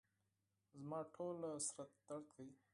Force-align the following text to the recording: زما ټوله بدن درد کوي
زما 0.79 0.99
ټوله 1.13 1.49
بدن 1.75 1.89
درد 2.07 2.25
کوي 2.33 2.53